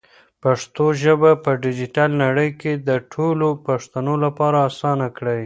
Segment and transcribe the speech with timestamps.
[0.43, 5.39] پښتو ژبه په ډیجیټل نړۍ کې د ټولو پښتنو لپاره اسانه کړئ.